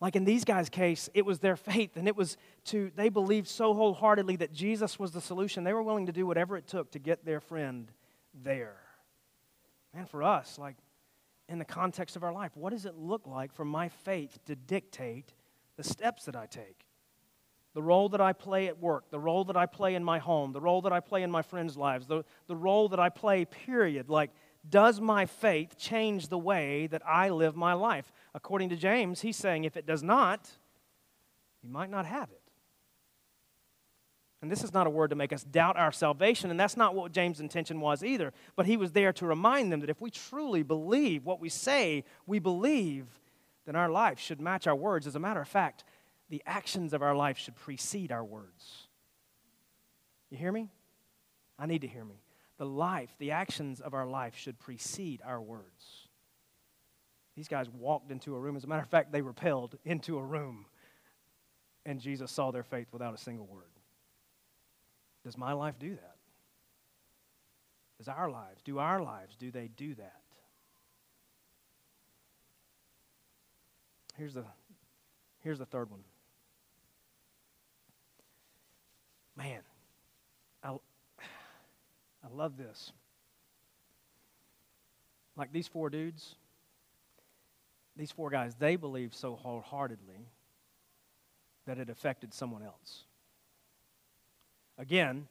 [0.00, 2.36] Like in these guys' case, it was their faith, and it was
[2.66, 5.64] to, they believed so wholeheartedly that Jesus was the solution.
[5.64, 7.90] They were willing to do whatever it took to get their friend
[8.34, 8.76] there.
[9.94, 10.76] Man, for us, like
[11.48, 12.52] in the context of our life?
[12.54, 15.32] What does it look like for my faith to dictate
[15.76, 16.86] the steps that I take?
[17.74, 20.52] The role that I play at work, the role that I play in my home,
[20.52, 23.44] the role that I play in my friends' lives, the, the role that I play,
[23.44, 24.08] period.
[24.08, 24.30] Like,
[24.68, 28.10] does my faith change the way that I live my life?
[28.34, 30.50] According to James, he's saying if it does not,
[31.62, 32.45] you might not have it.
[34.46, 36.94] And this is not a word to make us doubt our salvation, and that's not
[36.94, 38.32] what James' intention was either.
[38.54, 42.04] But he was there to remind them that if we truly believe what we say
[42.28, 43.06] we believe,
[43.64, 45.04] then our life should match our words.
[45.04, 45.82] As a matter of fact,
[46.28, 48.86] the actions of our life should precede our words.
[50.30, 50.68] You hear me?
[51.58, 52.22] I need to hear me.
[52.58, 56.06] The life, the actions of our life should precede our words.
[57.34, 58.54] These guys walked into a room.
[58.54, 60.66] As a matter of fact, they repelled into a room,
[61.84, 63.64] and Jesus saw their faith without a single word.
[65.26, 66.14] Does my life do that?
[67.98, 70.20] Does our lives, do our lives, do they do that?
[74.16, 74.44] Here's the,
[75.40, 76.04] here's the third one.
[79.36, 79.62] Man,
[80.62, 82.92] I, I love this.
[85.34, 86.36] Like these four dudes,
[87.96, 90.28] these four guys, they believed so wholeheartedly
[91.66, 93.05] that it affected someone else.
[94.78, 95.26] Again,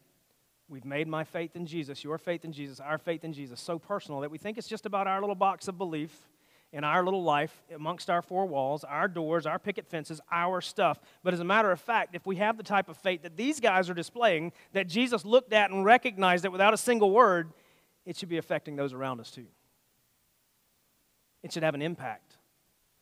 [0.67, 3.77] we've made my faith in Jesus, your faith in Jesus, our faith in Jesus so
[3.77, 6.27] personal that we think it's just about our little box of belief
[6.73, 10.99] in our little life amongst our four walls, our doors, our picket fences, our stuff.
[11.23, 13.59] But as a matter of fact, if we have the type of faith that these
[13.59, 17.53] guys are displaying, that Jesus looked at and recognized it without a single word,
[18.05, 19.45] it should be affecting those around us too.
[21.43, 22.34] It should have an impact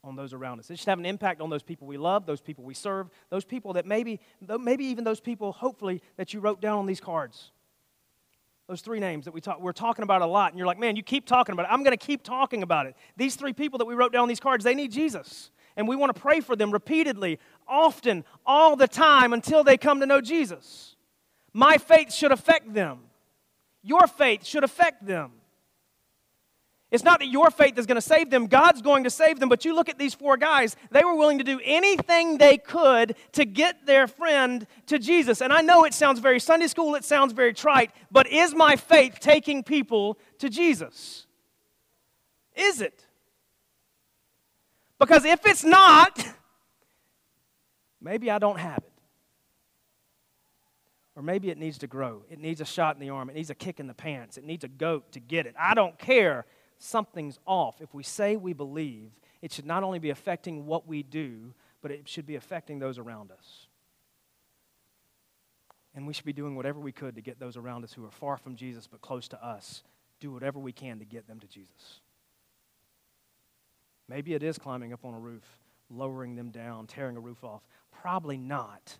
[0.03, 0.69] on those around us.
[0.69, 3.45] It should have an impact on those people we love, those people we serve, those
[3.45, 4.19] people that maybe,
[4.59, 7.51] maybe even those people, hopefully, that you wrote down on these cards.
[8.67, 10.95] Those three names that we talk, we're talking about a lot, and you're like, man,
[10.95, 11.69] you keep talking about it.
[11.71, 12.95] I'm going to keep talking about it.
[13.17, 15.51] These three people that we wrote down on these cards, they need Jesus.
[15.75, 19.99] And we want to pray for them repeatedly, often, all the time until they come
[20.01, 20.95] to know Jesus.
[21.53, 22.99] My faith should affect them.
[23.81, 25.31] Your faith should affect them.
[26.93, 29.49] It's not that your faith is going to save them, God's going to save them.
[29.49, 33.15] But you look at these four guys, they were willing to do anything they could
[33.31, 35.41] to get their friend to Jesus.
[35.41, 38.75] And I know it sounds very Sunday school, it sounds very trite, but is my
[38.75, 41.25] faith taking people to Jesus?
[42.55, 43.07] Is it?
[44.99, 46.23] Because if it's not,
[48.01, 48.93] maybe I don't have it.
[51.15, 52.21] Or maybe it needs to grow.
[52.29, 53.31] It needs a shot in the arm.
[53.31, 54.37] It needs a kick in the pants.
[54.37, 55.55] It needs a goat to get it.
[55.59, 56.45] I don't care
[56.83, 57.81] something's off.
[57.81, 61.91] If we say we believe, it should not only be affecting what we do, but
[61.91, 63.67] it should be affecting those around us.
[65.95, 68.11] And we should be doing whatever we could to get those around us who are
[68.11, 69.83] far from Jesus but close to us,
[70.19, 72.01] do whatever we can to get them to Jesus.
[74.09, 75.43] Maybe it is climbing up on a roof,
[75.89, 77.61] lowering them down, tearing a roof off.
[77.91, 78.97] Probably not.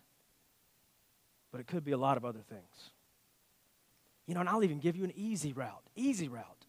[1.52, 2.90] But it could be a lot of other things.
[4.26, 5.84] You know, and I'll even give you an easy route.
[5.96, 6.63] Easy route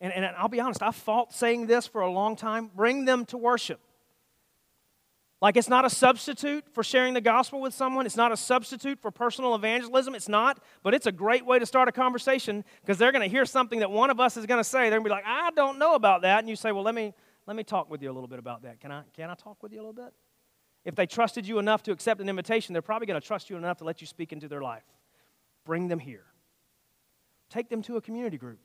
[0.00, 3.24] and, and I'll be honest, I fought saying this for a long time bring them
[3.26, 3.80] to worship.
[5.40, 8.06] Like it's not a substitute for sharing the gospel with someone.
[8.06, 10.16] It's not a substitute for personal evangelism.
[10.16, 13.28] It's not, but it's a great way to start a conversation because they're going to
[13.28, 14.90] hear something that one of us is going to say.
[14.90, 16.40] They're going to be like, I don't know about that.
[16.40, 17.14] And you say, Well, let me,
[17.46, 18.80] let me talk with you a little bit about that.
[18.80, 20.12] Can I, can I talk with you a little bit?
[20.84, 23.56] If they trusted you enough to accept an invitation, they're probably going to trust you
[23.56, 24.84] enough to let you speak into their life.
[25.64, 26.24] Bring them here.
[27.48, 28.58] Take them to a community group.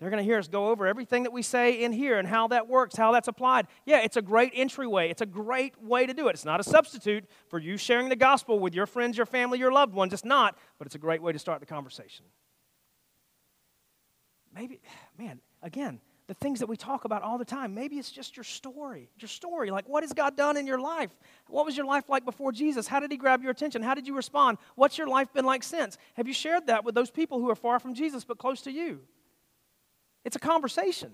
[0.00, 2.48] They're going to hear us go over everything that we say in here and how
[2.48, 3.68] that works, how that's applied.
[3.86, 5.08] Yeah, it's a great entryway.
[5.08, 6.32] It's a great way to do it.
[6.32, 9.72] It's not a substitute for you sharing the gospel with your friends, your family, your
[9.72, 10.12] loved ones.
[10.12, 12.26] It's not, but it's a great way to start the conversation.
[14.52, 14.80] Maybe,
[15.16, 17.74] man, again, the things that we talk about all the time.
[17.74, 19.10] Maybe it's just your story.
[19.18, 19.70] Your story.
[19.70, 21.10] Like, what has God done in your life?
[21.48, 22.88] What was your life like before Jesus?
[22.88, 23.82] How did He grab your attention?
[23.82, 24.58] How did you respond?
[24.74, 25.98] What's your life been like since?
[26.14, 28.72] Have you shared that with those people who are far from Jesus but close to
[28.72, 29.00] you?
[30.24, 31.12] It's a conversation.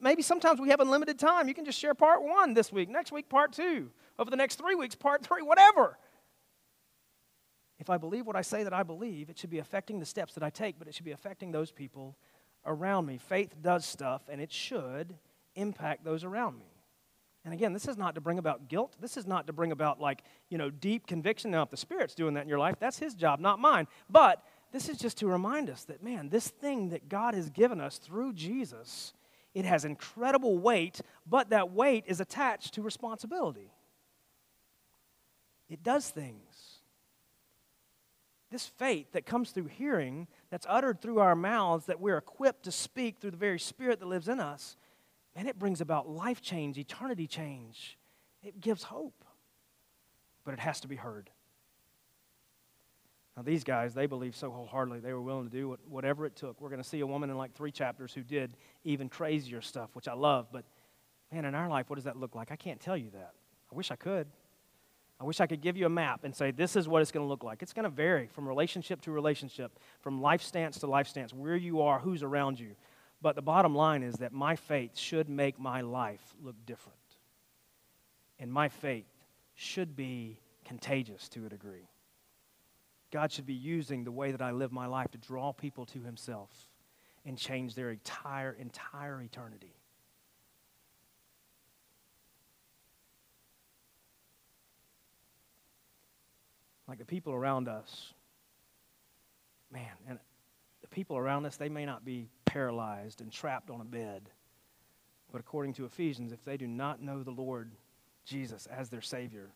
[0.00, 1.48] Maybe sometimes we have unlimited time.
[1.48, 4.56] You can just share part one this week, next week, part two, over the next
[4.56, 5.96] three weeks, part three, whatever.
[7.78, 10.34] If I believe what I say that I believe, it should be affecting the steps
[10.34, 12.16] that I take, but it should be affecting those people
[12.66, 13.18] around me.
[13.18, 15.14] Faith does stuff, and it should
[15.54, 16.66] impact those around me.
[17.44, 18.96] And again, this is not to bring about guilt.
[19.00, 21.50] This is not to bring about, like, you know, deep conviction.
[21.50, 23.86] Now, if the Spirit's doing that in your life, that's His job, not mine.
[24.08, 24.42] But
[24.74, 27.96] this is just to remind us that, man, this thing that God has given us
[27.96, 29.14] through Jesus,
[29.54, 33.70] it has incredible weight, but that weight is attached to responsibility.
[35.68, 36.80] It does things.
[38.50, 42.72] This faith that comes through hearing, that's uttered through our mouths, that we're equipped to
[42.72, 44.76] speak through the very Spirit that lives in us,
[45.36, 47.96] man, it brings about life change, eternity change.
[48.42, 49.24] It gives hope.
[50.44, 51.30] But it has to be heard.
[53.36, 56.60] Now, these guys, they believed so wholeheartedly, they were willing to do whatever it took.
[56.60, 59.90] We're going to see a woman in like three chapters who did even crazier stuff,
[59.94, 60.46] which I love.
[60.52, 60.64] But,
[61.32, 62.52] man, in our life, what does that look like?
[62.52, 63.32] I can't tell you that.
[63.72, 64.28] I wish I could.
[65.20, 67.24] I wish I could give you a map and say, this is what it's going
[67.24, 67.62] to look like.
[67.62, 71.56] It's going to vary from relationship to relationship, from life stance to life stance, where
[71.56, 72.76] you are, who's around you.
[73.20, 76.98] But the bottom line is that my faith should make my life look different.
[78.38, 79.06] And my faith
[79.54, 81.88] should be contagious to a degree.
[83.14, 86.00] God should be using the way that I live my life to draw people to
[86.00, 86.50] Himself
[87.24, 89.72] and change their entire, entire eternity.
[96.86, 98.12] like the people around us,
[99.72, 100.18] man, and
[100.82, 104.28] the people around us, they may not be paralyzed and trapped on a bed.
[105.32, 107.72] But according to Ephesians, if they do not know the Lord
[108.26, 109.50] Jesus as their Savior,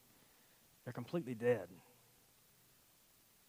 [0.85, 1.69] they're completely dead.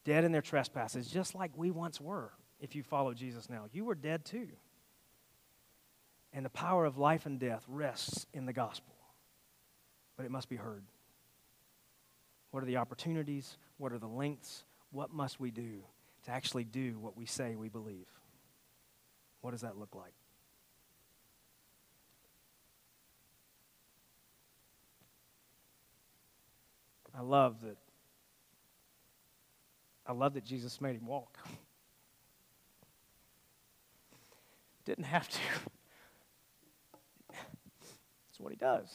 [0.06, 3.66] Dead in their trespasses, just like we once were if you follow Jesus now.
[3.72, 4.48] You were dead too.
[6.34, 8.96] And the power of life and death rests in the gospel,
[10.16, 10.84] but it must be heard.
[12.52, 13.58] What are the opportunities?
[13.78, 14.64] What are the lengths?
[14.92, 15.84] What must we do
[16.26, 18.08] to actually do what we say we believe?
[19.42, 20.14] What does that look like?
[27.18, 27.78] I love that.
[30.10, 31.38] I love that Jesus made him walk.
[34.84, 35.39] Didn't have to.
[37.30, 38.91] That's what he does.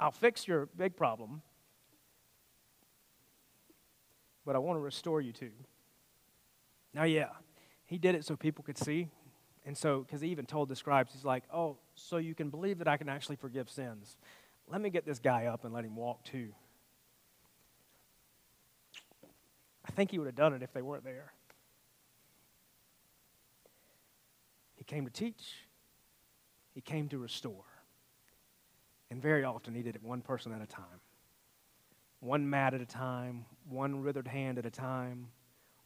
[0.00, 1.42] I'll fix your big problem,
[4.46, 5.52] but I want to restore you too.
[6.94, 7.28] Now, yeah,
[7.84, 9.10] he did it so people could see.
[9.66, 12.78] And so, because he even told the scribes, he's like, oh, so you can believe
[12.78, 14.16] that I can actually forgive sins.
[14.68, 16.54] Let me get this guy up and let him walk too.
[19.81, 21.32] I think he would have done it if they weren't there.
[24.74, 25.66] He came to teach,
[26.74, 27.64] he came to restore.
[29.10, 31.00] And very often he did it one person at a time.
[32.20, 35.28] One mat at a time, one withered hand at a time,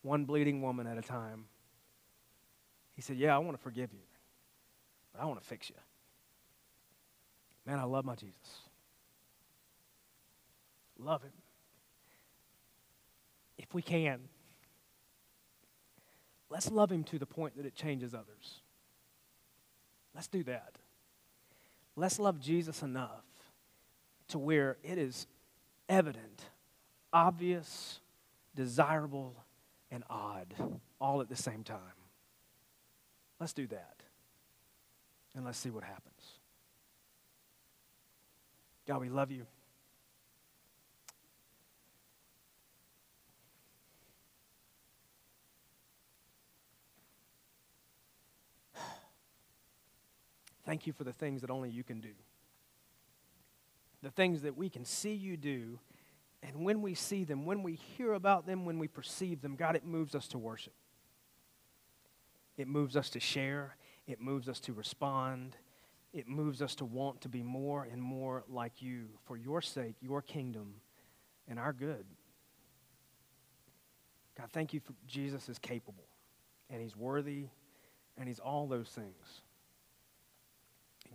[0.03, 1.47] one bleeding woman at a time.
[2.95, 4.07] He said, Yeah, I want to forgive you,
[5.13, 5.77] but I want to fix you.
[7.67, 8.61] Man, I love my Jesus.
[10.99, 11.33] Love him.
[13.69, 14.21] If we can,
[16.51, 18.61] let's love him to the point that it changes others.
[20.15, 20.77] Let's do that.
[21.97, 23.25] Let's love Jesus enough
[24.29, 25.27] to where it is
[25.89, 26.43] evident,
[27.13, 28.01] obvious,
[28.55, 29.35] desirable,
[29.91, 30.55] and odd
[31.01, 31.79] all at the same time.
[33.41, 33.97] Let's do that.
[35.35, 36.03] And let's see what happens.
[38.87, 39.47] God, we love you.
[50.67, 52.11] Thank you for the things that only you can do.
[54.03, 55.79] The things that we can see you do,
[56.43, 59.77] and when we see them, when we hear about them, when we perceive them, God,
[59.77, 60.75] it moves us to worship.
[62.57, 63.77] It moves us to share.
[64.07, 65.57] It moves us to respond.
[66.13, 69.97] It moves us to want to be more and more like you for your sake,
[70.01, 70.75] your kingdom,
[71.49, 72.05] and our good.
[74.37, 76.09] God, thank you for Jesus is capable.
[76.69, 77.47] and He's worthy,
[78.19, 79.43] and He's all those things.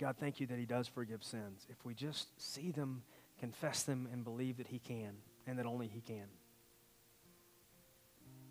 [0.02, 1.68] God, thank you that He does forgive sins.
[1.70, 3.04] If we just see them,
[3.40, 5.14] confess them, and believe that He can,
[5.46, 6.26] and that only He can.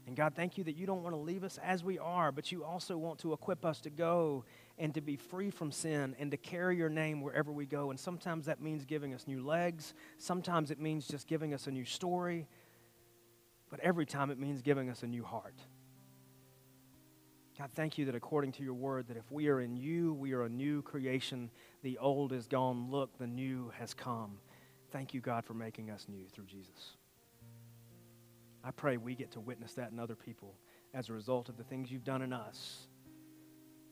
[0.07, 2.53] And God, thank you that you don't want to leave us as we are, but
[2.53, 4.45] you also want to equip us to go
[4.79, 7.91] and to be free from sin and to carry your name wherever we go.
[7.91, 11.73] And sometimes that means giving us new legs, sometimes it means just giving us a
[11.73, 12.47] new story,
[13.71, 15.57] but every time it means giving us a new heart.
[17.61, 20.33] God, thank you that according to your word, that if we are in you, we
[20.33, 21.51] are a new creation.
[21.83, 22.91] The old is gone.
[22.91, 24.39] Look, the new has come.
[24.93, 26.97] Thank you, God, for making us new through Jesus.
[28.65, 30.55] I pray we get to witness that in other people
[30.95, 32.87] as a result of the things you've done in us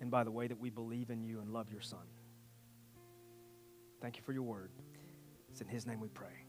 [0.00, 2.06] and by the way that we believe in you and love your Son.
[4.00, 4.70] Thank you for your word.
[5.50, 6.47] It's in His name we pray.